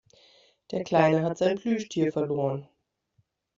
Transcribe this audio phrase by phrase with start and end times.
[0.71, 2.67] Der Kleine hat sein Plüschtier verloren.